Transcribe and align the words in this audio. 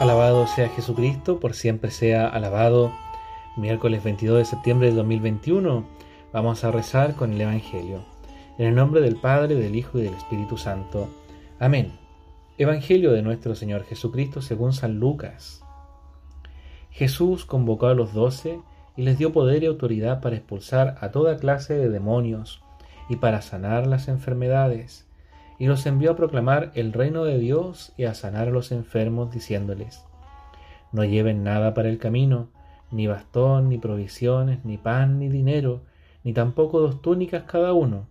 Alabado 0.00 0.46
sea 0.46 0.70
Jesucristo, 0.70 1.40
por 1.40 1.52
siempre 1.52 1.90
sea 1.90 2.26
alabado. 2.26 2.90
Miércoles 3.58 4.02
22 4.02 4.38
de 4.38 4.44
septiembre 4.46 4.88
de 4.88 4.96
2021 4.96 5.84
vamos 6.32 6.64
a 6.64 6.70
rezar 6.70 7.16
con 7.16 7.34
el 7.34 7.40
Evangelio. 7.42 8.00
En 8.56 8.68
el 8.68 8.74
nombre 8.74 9.02
del 9.02 9.16
Padre, 9.16 9.56
del 9.56 9.76
Hijo 9.76 9.98
y 9.98 10.02
del 10.04 10.14
Espíritu 10.14 10.56
Santo. 10.56 11.10
Amén. 11.58 11.92
Evangelio 12.56 13.12
de 13.12 13.20
nuestro 13.20 13.54
Señor 13.54 13.84
Jesucristo 13.84 14.40
según 14.40 14.72
San 14.72 14.98
Lucas. 14.98 15.62
Jesús 16.90 17.44
convocó 17.44 17.88
a 17.88 17.94
los 17.94 18.14
doce 18.14 18.58
y 18.96 19.02
les 19.02 19.18
dio 19.18 19.34
poder 19.34 19.64
y 19.64 19.66
autoridad 19.66 20.22
para 20.22 20.36
expulsar 20.36 20.96
a 21.02 21.10
toda 21.10 21.36
clase 21.36 21.74
de 21.74 21.90
demonios 21.90 22.62
y 23.10 23.16
para 23.16 23.42
sanar 23.42 23.86
las 23.86 24.08
enfermedades 24.08 25.09
y 25.60 25.66
los 25.66 25.84
envió 25.84 26.12
a 26.12 26.16
proclamar 26.16 26.72
el 26.74 26.94
reino 26.94 27.24
de 27.24 27.38
Dios 27.38 27.92
y 27.98 28.04
a 28.04 28.14
sanar 28.14 28.48
a 28.48 28.50
los 28.50 28.72
enfermos, 28.72 29.30
diciéndoles, 29.30 30.02
No 30.90 31.04
lleven 31.04 31.44
nada 31.44 31.74
para 31.74 31.90
el 31.90 31.98
camino, 31.98 32.48
ni 32.90 33.06
bastón, 33.06 33.68
ni 33.68 33.76
provisiones, 33.76 34.64
ni 34.64 34.78
pan, 34.78 35.18
ni 35.18 35.28
dinero, 35.28 35.82
ni 36.24 36.32
tampoco 36.32 36.80
dos 36.80 37.02
túnicas 37.02 37.42
cada 37.42 37.74
uno. 37.74 38.08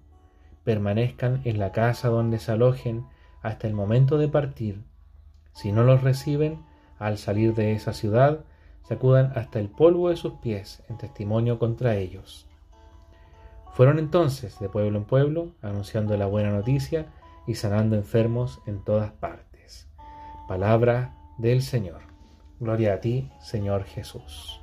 Permanezcan 0.63 1.41
en 1.43 1.57
la 1.57 1.71
casa 1.71 2.09
donde 2.09 2.38
se 2.38 2.51
alojen 2.51 3.07
hasta 3.41 3.66
el 3.66 3.73
momento 3.73 4.19
de 4.19 4.27
partir. 4.27 4.83
Si 5.52 5.71
no 5.71 5.83
los 5.83 6.03
reciben, 6.03 6.59
al 6.99 7.17
salir 7.17 7.55
de 7.55 7.71
esa 7.71 7.93
ciudad, 7.93 8.41
sacudan 8.83 9.33
hasta 9.35 9.59
el 9.59 9.69
polvo 9.69 10.09
de 10.09 10.17
sus 10.17 10.33
pies 10.33 10.83
en 10.88 10.99
testimonio 10.99 11.57
contra 11.57 11.95
ellos. 11.95 12.45
Fueron 13.73 13.97
entonces 13.97 14.59
de 14.59 14.69
pueblo 14.69 14.99
en 14.99 15.05
pueblo, 15.05 15.53
anunciando 15.63 16.16
la 16.16 16.27
buena 16.27 16.52
noticia, 16.52 17.07
y 17.49 17.55
sanando 17.55 17.95
enfermos 17.95 18.62
en 18.67 18.84
todas 18.84 19.12
partes. 19.12 19.89
Palabra 20.48 21.16
del 21.39 21.63
Señor. 21.63 22.02
Gloria 22.59 22.94
a 22.94 23.00
ti, 23.00 23.31
Señor 23.41 23.86
Jesús. 23.86 24.61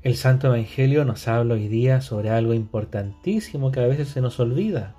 El 0.00 0.16
Santo 0.16 0.46
Evangelio 0.46 1.04
nos 1.04 1.28
habla 1.28 1.52
hoy 1.52 1.68
día 1.68 2.00
sobre 2.00 2.30
algo 2.30 2.54
importantísimo 2.54 3.72
que 3.72 3.80
a 3.80 3.86
veces 3.86 4.08
se 4.08 4.22
nos 4.22 4.40
olvida, 4.40 4.94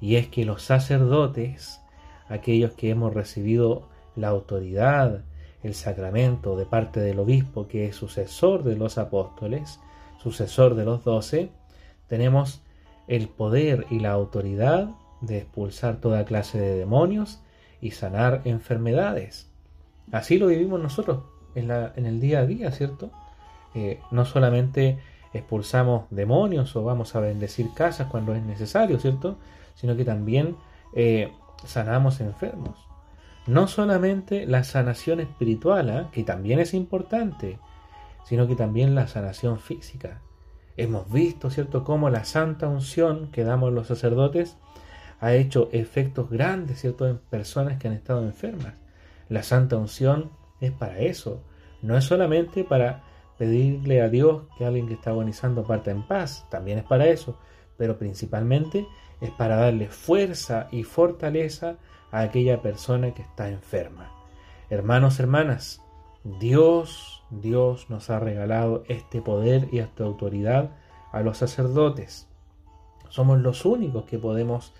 y 0.00 0.16
es 0.16 0.26
que 0.26 0.44
los 0.44 0.62
sacerdotes, 0.62 1.80
aquellos 2.28 2.72
que 2.72 2.90
hemos 2.90 3.14
recibido 3.14 3.88
la 4.16 4.26
autoridad, 4.28 5.22
el 5.62 5.74
sacramento 5.74 6.56
de 6.56 6.66
parte 6.66 6.98
del 6.98 7.20
obispo, 7.20 7.68
que 7.68 7.86
es 7.86 7.94
sucesor 7.94 8.64
de 8.64 8.74
los 8.74 8.98
apóstoles, 8.98 9.78
sucesor 10.18 10.74
de 10.74 10.84
los 10.84 11.04
doce, 11.04 11.52
tenemos 12.08 12.65
el 13.08 13.28
poder 13.28 13.86
y 13.90 14.00
la 14.00 14.12
autoridad 14.12 14.90
de 15.20 15.38
expulsar 15.38 16.00
toda 16.00 16.24
clase 16.24 16.58
de 16.58 16.76
demonios 16.76 17.40
y 17.80 17.92
sanar 17.92 18.42
enfermedades. 18.44 19.50
Así 20.12 20.38
lo 20.38 20.48
vivimos 20.48 20.80
nosotros 20.80 21.24
en, 21.54 21.70
el 21.70 22.20
día 22.20 22.40
a 22.40 22.46
día, 22.46 22.70
¿cierto? 22.70 23.10
Eh, 23.74 24.00
no 24.10 24.24
solamente 24.24 24.98
expulsamos 25.32 26.04
demonios 26.10 26.74
o 26.76 26.84
vamos 26.84 27.14
a 27.14 27.20
bendecir 27.20 27.72
casas 27.74 28.08
cuando 28.08 28.34
es 28.34 28.42
necesario, 28.42 28.98
¿cierto? 28.98 29.38
Sino 29.74 29.96
que 29.96 30.04
también 30.04 30.56
eh, 30.94 31.32
sanamos 31.64 32.20
enfermos. 32.20 32.86
No 33.46 33.68
solamente 33.68 34.46
la 34.46 34.64
sanación 34.64 35.20
espiritual, 35.20 35.90
¿ah? 35.90 36.08
que 36.10 36.24
también 36.24 36.58
es 36.58 36.74
importante, 36.74 37.58
sino 38.24 38.48
que 38.48 38.56
también 38.56 38.94
la 38.94 39.06
sanación 39.06 39.60
física. 39.60 40.20
Hemos 40.76 41.10
visto, 41.10 41.50
¿cierto?, 41.50 41.84
cómo 41.84 42.10
la 42.10 42.24
santa 42.24 42.68
unción 42.68 43.30
que 43.30 43.44
damos 43.44 43.72
los 43.72 43.86
sacerdotes 43.86 44.56
ha 45.20 45.32
hecho 45.32 45.68
efectos 45.72 46.28
grandes, 46.30 46.80
¿cierto?, 46.80 47.08
en 47.08 47.18
personas 47.18 47.78
que 47.78 47.88
han 47.88 47.94
estado 47.94 48.22
enfermas. 48.22 48.74
La 49.28 49.42
santa 49.42 49.76
unción 49.76 50.30
es 50.60 50.72
para 50.72 50.98
eso, 50.98 51.42
no 51.82 51.96
es 51.96 52.04
solamente 52.04 52.64
para 52.64 53.02
pedirle 53.38 54.02
a 54.02 54.08
Dios 54.08 54.44
que 54.56 54.64
alguien 54.64 54.86
que 54.86 54.94
está 54.94 55.10
agonizando 55.10 55.64
parta 55.64 55.90
en 55.90 56.06
paz, 56.06 56.46
también 56.50 56.78
es 56.78 56.84
para 56.84 57.06
eso, 57.06 57.38
pero 57.76 57.98
principalmente 57.98 58.86
es 59.20 59.30
para 59.30 59.56
darle 59.56 59.88
fuerza 59.88 60.68
y 60.70 60.84
fortaleza 60.84 61.76
a 62.10 62.20
aquella 62.20 62.62
persona 62.62 63.12
que 63.12 63.22
está 63.22 63.48
enferma. 63.48 64.12
Hermanos, 64.70 65.20
hermanas, 65.20 65.82
Dios 66.40 67.16
Dios 67.30 67.90
nos 67.90 68.10
ha 68.10 68.20
regalado 68.20 68.84
este 68.88 69.20
poder 69.20 69.68
y 69.72 69.78
esta 69.78 70.04
autoridad 70.04 70.70
a 71.12 71.20
los 71.20 71.38
sacerdotes. 71.38 72.28
Somos 73.08 73.40
los 73.40 73.64
únicos 73.64 74.04
que 74.04 74.18
podemos 74.18 74.72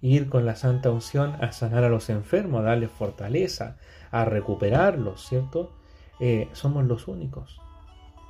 ir 0.00 0.28
con 0.28 0.44
la 0.44 0.56
santa 0.56 0.90
unción 0.90 1.36
a 1.42 1.52
sanar 1.52 1.84
a 1.84 1.88
los 1.88 2.10
enfermos, 2.10 2.60
a 2.60 2.64
darles 2.64 2.90
fortaleza, 2.90 3.78
a 4.10 4.24
recuperarlos, 4.24 5.26
¿cierto? 5.26 5.72
Eh, 6.20 6.48
somos 6.52 6.84
los 6.84 7.08
únicos 7.08 7.60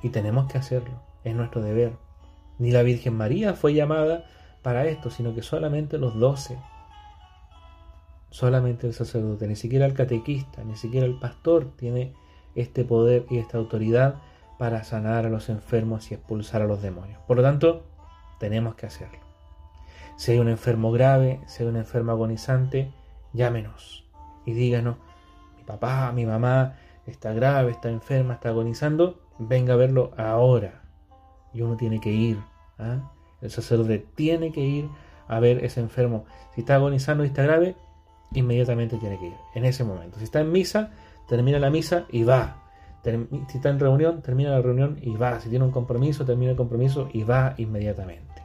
y 0.01 0.09
tenemos 0.09 0.51
que 0.51 0.57
hacerlo, 0.57 1.01
es 1.23 1.35
nuestro 1.35 1.61
deber. 1.61 1.93
Ni 2.59 2.71
la 2.71 2.83
Virgen 2.83 3.15
María 3.15 3.53
fue 3.53 3.73
llamada 3.73 4.25
para 4.61 4.85
esto, 4.85 5.09
sino 5.09 5.35
que 5.35 5.41
solamente 5.41 5.97
los 5.97 6.17
doce, 6.17 6.57
solamente 8.29 8.87
el 8.87 8.93
sacerdote, 8.93 9.47
ni 9.47 9.55
siquiera 9.55 9.85
el 9.85 9.93
catequista, 9.93 10.63
ni 10.63 10.75
siquiera 10.75 11.05
el 11.05 11.19
pastor 11.19 11.71
tiene 11.75 12.13
este 12.55 12.83
poder 12.83 13.25
y 13.29 13.37
esta 13.37 13.57
autoridad 13.57 14.15
para 14.57 14.83
sanar 14.83 15.25
a 15.25 15.29
los 15.29 15.49
enfermos 15.49 16.11
y 16.11 16.15
expulsar 16.15 16.61
a 16.61 16.65
los 16.65 16.81
demonios. 16.81 17.19
Por 17.27 17.37
lo 17.37 17.43
tanto, 17.43 17.83
tenemos 18.39 18.75
que 18.75 18.85
hacerlo. 18.85 19.19
Si 20.17 20.31
hay 20.31 20.39
un 20.39 20.47
enfermo 20.47 20.91
grave, 20.91 21.41
si 21.45 21.63
hay 21.63 21.69
un 21.69 21.75
enfermo 21.75 22.13
agonizante, 22.13 22.91
llámenos 23.33 24.05
y 24.45 24.53
díganos, 24.53 24.95
mi 25.57 25.63
papá, 25.63 26.11
mi 26.13 26.25
mamá 26.25 26.75
está 27.05 27.33
grave, 27.33 27.71
está 27.71 27.89
enferma, 27.89 28.35
está 28.35 28.49
agonizando, 28.49 29.19
venga 29.37 29.73
a 29.73 29.77
verlo 29.77 30.11
ahora. 30.17 30.83
Y 31.53 31.61
uno 31.61 31.75
tiene 31.75 31.99
que 31.99 32.11
ir. 32.11 32.39
¿ah? 32.79 33.11
El 33.41 33.51
sacerdote 33.51 34.05
tiene 34.15 34.51
que 34.51 34.61
ir 34.61 34.89
a 35.27 35.39
ver 35.39 35.63
ese 35.65 35.81
enfermo. 35.81 36.25
Si 36.53 36.61
está 36.61 36.75
agonizando 36.75 37.23
y 37.23 37.27
está 37.27 37.43
grave, 37.43 37.75
inmediatamente 38.33 38.97
tiene 38.97 39.19
que 39.19 39.27
ir, 39.27 39.37
en 39.53 39.65
ese 39.65 39.83
momento. 39.83 40.17
Si 40.17 40.23
está 40.23 40.39
en 40.39 40.51
misa, 40.51 40.91
termina 41.27 41.59
la 41.59 41.69
misa 41.69 42.05
y 42.09 42.23
va. 42.23 42.61
Si 43.03 43.57
está 43.57 43.69
en 43.69 43.79
reunión, 43.79 44.21
termina 44.21 44.49
la 44.49 44.61
reunión 44.61 44.97
y 45.01 45.15
va. 45.15 45.39
Si 45.39 45.49
tiene 45.49 45.65
un 45.65 45.71
compromiso, 45.71 46.25
termina 46.25 46.51
el 46.51 46.57
compromiso 46.57 47.09
y 47.13 47.23
va 47.23 47.53
inmediatamente. 47.57 48.41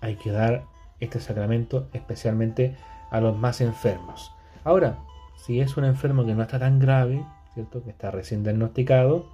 Hay 0.00 0.16
que 0.16 0.30
dar 0.30 0.64
este 0.98 1.20
sacramento 1.20 1.88
especialmente 1.92 2.76
a 3.10 3.20
los 3.20 3.36
más 3.36 3.60
enfermos. 3.60 4.32
Ahora, 4.64 4.98
si 5.36 5.60
es 5.60 5.76
un 5.76 5.84
enfermo 5.84 6.24
que 6.24 6.34
no 6.34 6.42
está 6.42 6.58
tan 6.58 6.78
grave, 6.78 7.24
¿cierto? 7.54 7.82
Que 7.82 7.90
está 7.90 8.10
recién 8.10 8.42
diagnosticado, 8.42 9.26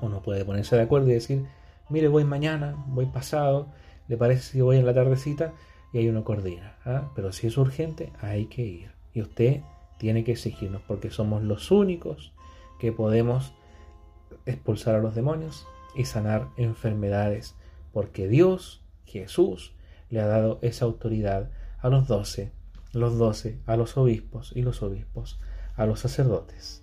uno 0.00 0.20
puede 0.20 0.44
ponerse 0.44 0.76
de 0.76 0.82
acuerdo 0.82 1.08
y 1.08 1.14
decir, 1.14 1.46
mire, 1.88 2.08
voy 2.08 2.24
mañana, 2.24 2.74
voy 2.88 3.06
pasado, 3.06 3.68
le 4.08 4.16
parece 4.16 4.42
si 4.42 4.60
voy 4.60 4.76
en 4.78 4.86
la 4.86 4.94
tardecita 4.94 5.52
y 5.92 5.98
ahí 5.98 6.08
uno 6.08 6.24
coordina. 6.24 6.76
¿ah? 6.84 7.10
Pero 7.14 7.32
si 7.32 7.46
es 7.46 7.56
urgente, 7.56 8.12
hay 8.20 8.46
que 8.46 8.62
ir. 8.62 8.92
Y 9.14 9.22
usted 9.22 9.60
tiene 10.02 10.24
que 10.24 10.32
exigirnos 10.32 10.82
porque 10.88 11.12
somos 11.12 11.44
los 11.44 11.70
únicos 11.70 12.32
que 12.80 12.90
podemos 12.90 13.54
expulsar 14.46 14.96
a 14.96 14.98
los 14.98 15.14
demonios 15.14 15.64
y 15.94 16.06
sanar 16.06 16.48
enfermedades 16.56 17.54
porque 17.92 18.26
Dios, 18.26 18.82
Jesús, 19.04 19.76
le 20.10 20.20
ha 20.20 20.26
dado 20.26 20.58
esa 20.60 20.86
autoridad 20.86 21.52
a 21.78 21.88
los 21.88 22.08
doce, 22.08 22.50
los 22.92 23.16
doce 23.16 23.60
a 23.64 23.76
los 23.76 23.96
obispos 23.96 24.50
y 24.56 24.62
los 24.62 24.82
obispos 24.82 25.38
a 25.76 25.86
los 25.86 26.00
sacerdotes. 26.00 26.82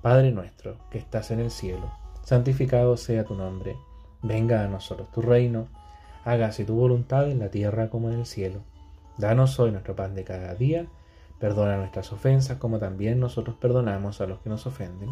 Padre 0.00 0.32
nuestro 0.32 0.78
que 0.90 0.96
estás 0.96 1.30
en 1.32 1.40
el 1.40 1.50
cielo, 1.50 1.92
santificado 2.22 2.96
sea 2.96 3.24
tu 3.24 3.34
nombre, 3.34 3.76
venga 4.22 4.64
a 4.64 4.68
nosotros 4.68 5.12
tu 5.12 5.20
reino, 5.20 5.68
hágase 6.24 6.64
tu 6.64 6.76
voluntad 6.76 7.30
en 7.30 7.40
la 7.40 7.50
tierra 7.50 7.90
como 7.90 8.08
en 8.08 8.20
el 8.20 8.24
cielo. 8.24 8.62
Danos 9.18 9.60
hoy 9.60 9.70
nuestro 9.70 9.94
pan 9.94 10.14
de 10.14 10.24
cada 10.24 10.54
día, 10.54 10.86
Perdona 11.38 11.76
nuestras 11.76 12.12
ofensas 12.12 12.58
como 12.58 12.78
también 12.78 13.20
nosotros 13.20 13.56
perdonamos 13.60 14.20
a 14.20 14.26
los 14.26 14.40
que 14.40 14.48
nos 14.48 14.66
ofenden. 14.66 15.10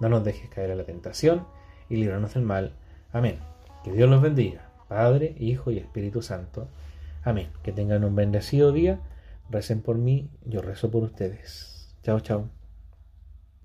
No 0.00 0.08
nos 0.08 0.24
dejes 0.24 0.48
caer 0.50 0.70
a 0.70 0.76
la 0.76 0.84
tentación 0.84 1.46
y 1.88 1.96
líbranos 1.96 2.34
del 2.34 2.44
mal. 2.44 2.72
Amén. 3.12 3.38
Que 3.84 3.92
Dios 3.92 4.08
los 4.08 4.22
bendiga, 4.22 4.70
Padre, 4.88 5.34
Hijo 5.38 5.70
y 5.70 5.78
Espíritu 5.78 6.22
Santo. 6.22 6.68
Amén. 7.24 7.48
Que 7.62 7.72
tengan 7.72 8.04
un 8.04 8.14
bendecido 8.14 8.72
día. 8.72 9.00
Recen 9.50 9.82
por 9.82 9.96
mí, 9.96 10.30
yo 10.44 10.62
rezo 10.62 10.90
por 10.90 11.02
ustedes. 11.02 11.94
Chao, 12.02 12.20
chao. 12.20 12.57